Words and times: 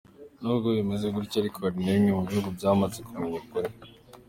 N’ubwo 0.41 0.67
bimeze 0.77 1.05
gutyo 1.15 1.35
ariko 1.41 1.57
hari 1.63 1.77
na 1.83 1.91
bimwe 1.95 2.11
mu 2.17 2.23
bihugu 2.29 2.49
byamaze 2.57 2.97
kumenya 3.07 3.35
ukuri. 3.41 3.69